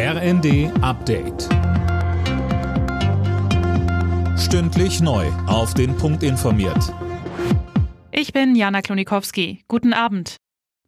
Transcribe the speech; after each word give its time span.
RND 0.00 0.70
Update. 0.80 1.48
Stündlich 4.38 5.00
neu. 5.00 5.26
Auf 5.48 5.74
den 5.74 5.96
Punkt 5.96 6.22
informiert. 6.22 6.94
Ich 8.12 8.32
bin 8.32 8.54
Jana 8.54 8.80
Klonikowski. 8.80 9.64
Guten 9.66 9.92
Abend. 9.92 10.36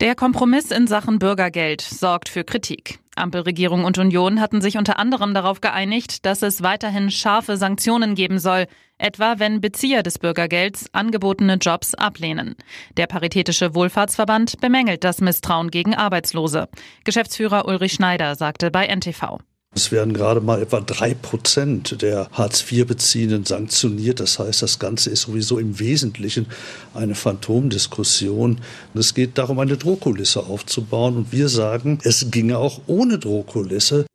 Der 0.00 0.16
Kompromiss 0.16 0.72
in 0.72 0.88
Sachen 0.88 1.20
Bürgergeld 1.20 1.82
sorgt 1.82 2.28
für 2.28 2.42
Kritik. 2.42 2.98
Ampelregierung 3.16 3.84
und 3.84 3.98
Union 3.98 4.40
hatten 4.40 4.60
sich 4.60 4.76
unter 4.76 4.98
anderem 4.98 5.34
darauf 5.34 5.60
geeinigt, 5.60 6.24
dass 6.26 6.42
es 6.42 6.62
weiterhin 6.62 7.10
scharfe 7.10 7.56
Sanktionen 7.56 8.14
geben 8.14 8.38
soll, 8.38 8.66
etwa 8.98 9.38
wenn 9.38 9.60
Bezieher 9.60 10.02
des 10.02 10.18
Bürgergelds 10.18 10.86
angebotene 10.92 11.54
Jobs 11.54 11.94
ablehnen. 11.94 12.56
Der 12.96 13.06
Paritätische 13.06 13.74
Wohlfahrtsverband 13.74 14.60
bemängelt 14.60 15.04
das 15.04 15.20
Misstrauen 15.20 15.70
gegen 15.70 15.94
Arbeitslose. 15.94 16.68
Geschäftsführer 17.04 17.66
Ulrich 17.66 17.94
Schneider 17.94 18.34
sagte 18.34 18.70
bei 18.70 18.86
NTV. 18.86 19.38
Es 19.76 19.92
werden 19.92 20.14
gerade 20.14 20.40
mal 20.40 20.62
etwa 20.62 20.80
drei 20.80 21.12
Prozent 21.12 22.00
der 22.00 22.28
Hartz-IV-Beziehenden 22.32 23.44
sanktioniert. 23.44 24.20
Das 24.20 24.38
heißt, 24.38 24.62
das 24.62 24.78
Ganze 24.78 25.10
ist 25.10 25.20
sowieso 25.22 25.58
im 25.58 25.78
Wesentlichen 25.78 26.46
eine 26.94 27.14
Phantomdiskussion. 27.14 28.62
Es 28.94 29.12
geht 29.12 29.36
darum, 29.36 29.58
eine 29.58 29.76
Drohkulisse 29.76 30.46
aufzubauen. 30.46 31.18
Und 31.18 31.30
wir 31.30 31.50
sagen, 31.50 31.98
es 32.04 32.30
ginge 32.30 32.56
auch 32.56 32.80
ohne 32.86 33.18
Drohkulisse. 33.18 34.06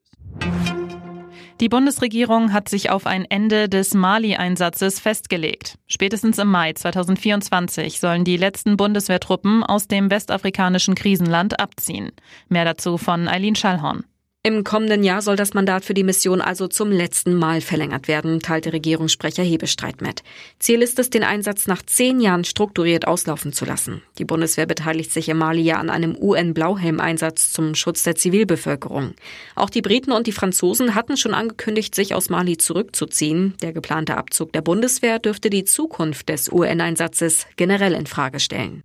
Die 1.60 1.70
Bundesregierung 1.70 2.54
hat 2.54 2.68
sich 2.68 2.90
auf 2.90 3.06
ein 3.06 3.26
Ende 3.30 3.70
des 3.70 3.94
Mali-Einsatzes 3.94 5.00
festgelegt. 5.00 5.76
Spätestens 5.86 6.40
im 6.40 6.48
Mai 6.48 6.74
2024 6.74 8.00
sollen 8.00 8.24
die 8.24 8.38
letzten 8.38 8.78
Bundeswehrtruppen 8.78 9.64
aus 9.64 9.88
dem 9.88 10.10
westafrikanischen 10.10 10.96
Krisenland 10.96 11.60
abziehen. 11.60 12.14
Mehr 12.50 12.66
dazu 12.66 12.98
von 12.98 13.28
Eileen 13.28 13.54
Schallhorn. 13.54 14.06
Im 14.44 14.64
kommenden 14.64 15.04
Jahr 15.04 15.22
soll 15.22 15.36
das 15.36 15.54
Mandat 15.54 15.86
für 15.86 15.94
die 15.94 16.04
Mission 16.04 16.42
also 16.42 16.68
zum 16.68 16.92
letzten 16.92 17.36
Mal 17.36 17.62
verlängert 17.62 18.08
werden, 18.08 18.40
teilte 18.40 18.74
Regierungssprecher 18.74 19.44
Hebestreit 19.44 20.02
mit. 20.02 20.24
Ziel 20.58 20.82
ist 20.82 20.98
es, 20.98 21.12
den 21.12 21.24
Einsatz 21.24 21.68
nach 21.68 21.84
zehn 21.84 22.20
Jahren 22.20 22.44
strukturiert 22.44 23.06
auslaufen 23.08 23.54
zu 23.54 23.66
lassen. 23.66 24.02
Die 24.18 24.26
Bundeswehr 24.26 24.66
beteiligt 24.66 25.12
sich 25.12 25.30
im 25.30 25.38
Mali 25.38 25.62
ja 25.62 25.76
an 25.76 25.92
einem 25.92 26.18
UN-Blauhelm-Einsatz 26.20 27.52
zum 27.52 27.76
Schutz 27.76 28.02
der 28.02 28.16
Zivilbevölkerung. 28.16 29.14
Auch 29.54 29.70
die 29.70 29.84
Briten 29.84 30.12
und 30.12 30.26
die 30.26 30.32
Franzosen 30.32 30.96
hatten 30.96 31.18
schon 31.18 31.36
angekündigt, 31.36 31.94
sich 31.94 32.16
aus 32.16 32.32
Mali 32.32 32.58
zurückzuziehen. 32.58 33.54
Der 33.62 33.74
geplante 33.74 34.18
Abzug 34.18 34.54
der 34.54 34.62
Bundeswehr 34.62 35.20
dürfte 35.20 35.52
die 35.52 35.66
Zukunft 35.66 36.30
des 36.30 36.52
UN-Einsatzes 36.52 37.46
generell 37.58 37.94
in 37.94 38.08
Frage 38.08 38.40
stellen. 38.40 38.82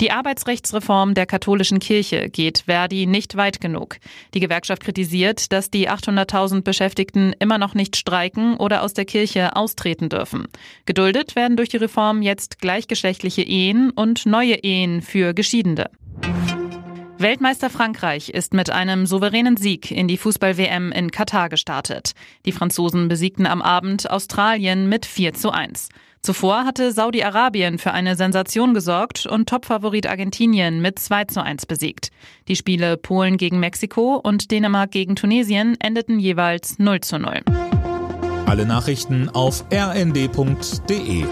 Die 0.00 0.10
Arbeitsrechtsreform 0.10 1.14
der 1.14 1.24
katholischen 1.24 1.78
Kirche 1.78 2.28
geht 2.28 2.64
Verdi 2.66 3.06
nicht 3.06 3.36
weit 3.36 3.62
genug. 3.62 3.96
Die 4.34 4.40
Gewerkschaft 4.40 4.82
kritisiert, 4.82 5.52
dass 5.52 5.70
die 5.70 5.88
800.000 5.88 6.60
Beschäftigten 6.60 7.32
immer 7.38 7.56
noch 7.56 7.74
nicht 7.74 7.96
streiken 7.96 8.58
oder 8.58 8.82
aus 8.82 8.92
der 8.92 9.06
Kirche 9.06 9.56
austreten 9.56 10.10
dürfen. 10.10 10.48
Geduldet 10.84 11.34
werden 11.34 11.56
durch 11.56 11.70
die 11.70 11.78
Reform 11.78 12.20
jetzt 12.20 12.60
gleichgeschlechtliche 12.60 13.40
Ehen 13.42 13.90
und 13.90 14.26
neue 14.26 14.56
Ehen 14.56 15.00
für 15.00 15.32
Geschiedene. 15.32 15.88
Weltmeister 17.18 17.70
Frankreich 17.70 18.28
ist 18.28 18.52
mit 18.52 18.68
einem 18.68 19.06
souveränen 19.06 19.56
Sieg 19.56 19.90
in 19.90 20.06
die 20.06 20.18
Fußball-WM 20.18 20.92
in 20.92 21.10
Katar 21.10 21.48
gestartet. 21.48 22.12
Die 22.44 22.52
Franzosen 22.52 23.08
besiegten 23.08 23.46
am 23.46 23.62
Abend 23.62 24.10
Australien 24.10 24.90
mit 24.90 25.06
4 25.06 25.32
zu 25.32 25.50
1. 25.50 25.88
Zuvor 26.26 26.64
hatte 26.64 26.90
Saudi-Arabien 26.90 27.78
für 27.78 27.92
eine 27.92 28.16
Sensation 28.16 28.74
gesorgt 28.74 29.26
und 29.26 29.48
Topfavorit 29.48 30.08
Argentinien 30.08 30.82
mit 30.82 30.98
2 30.98 31.26
zu 31.26 31.40
1 31.40 31.66
besiegt. 31.66 32.10
Die 32.48 32.56
Spiele 32.56 32.96
Polen 32.96 33.36
gegen 33.36 33.60
Mexiko 33.60 34.16
und 34.16 34.50
Dänemark 34.50 34.90
gegen 34.90 35.14
Tunesien 35.14 35.76
endeten 35.78 36.18
jeweils 36.18 36.80
0 36.80 36.98
zu 36.98 37.20
0. 37.20 37.42
Alle 38.44 38.66
Nachrichten 38.66 39.28
auf 39.28 39.66
rnd.de 39.72 41.26